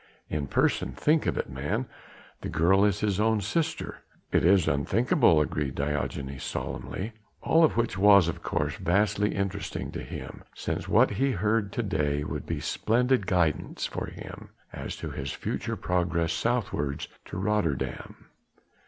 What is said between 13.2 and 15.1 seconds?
guidance for him as